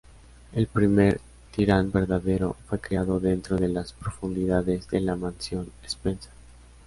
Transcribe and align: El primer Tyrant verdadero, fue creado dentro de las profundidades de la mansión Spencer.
El 0.53 0.65
primer 0.65 1.21
Tyrant 1.51 1.91
verdadero, 1.93 2.55
fue 2.65 2.79
creado 2.79 3.19
dentro 3.19 3.55
de 3.57 3.67
las 3.67 3.93
profundidades 3.93 4.87
de 4.87 4.99
la 4.99 5.15
mansión 5.15 5.71
Spencer. 5.87 6.31